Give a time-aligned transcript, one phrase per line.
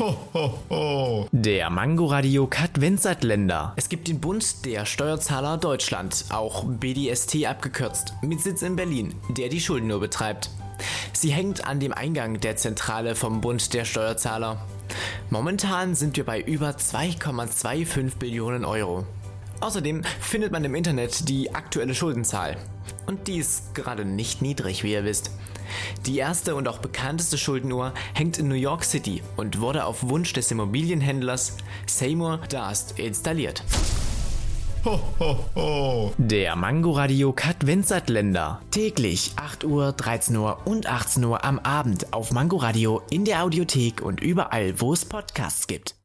[0.00, 1.28] Ho, ho, ho.
[1.30, 2.48] Der Mangoradio
[3.20, 3.74] Länder.
[3.76, 9.50] Es gibt den Bund der Steuerzahler Deutschland, auch BDST abgekürzt, mit Sitz in Berlin, der
[9.50, 10.48] die Schulden nur betreibt.
[11.12, 14.64] Sie hängt an dem Eingang der Zentrale vom Bund der Steuerzahler.
[15.28, 19.04] Momentan sind wir bei über 2,25 Billionen Euro.
[19.60, 22.56] Außerdem findet man im Internet die aktuelle Schuldenzahl.
[23.06, 25.30] Und die ist gerade nicht niedrig, wie ihr wisst.
[26.06, 30.32] Die erste und auch bekannteste Schuldenuhr hängt in New York City und wurde auf Wunsch
[30.32, 33.62] des Immobilienhändlers Seymour Dast installiert.
[34.84, 36.14] Ho, ho, ho.
[36.16, 37.34] Der Mangoradio
[38.06, 38.62] Länder.
[38.70, 44.00] Täglich 8 Uhr, 13 Uhr und 18 Uhr am Abend auf Mangoradio in der Audiothek
[44.00, 45.99] und überall, wo es Podcasts gibt.